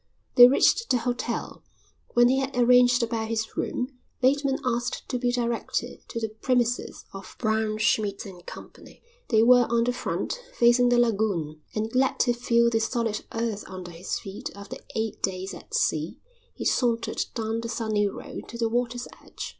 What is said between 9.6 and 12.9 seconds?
on the front, facing the lagoon, and, glad to feel the